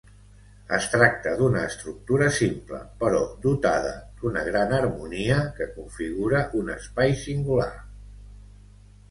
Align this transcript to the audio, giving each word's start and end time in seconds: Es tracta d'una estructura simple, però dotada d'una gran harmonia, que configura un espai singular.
Es 0.75 0.85
tracta 0.93 1.33
d'una 1.41 1.59
estructura 1.71 2.29
simple, 2.37 2.79
però 3.03 3.19
dotada 3.43 3.93
d'una 4.23 4.43
gran 4.49 4.75
harmonia, 4.79 5.37
que 5.61 5.69
configura 5.77 6.43
un 6.63 6.75
espai 6.79 7.15
singular. 7.27 7.71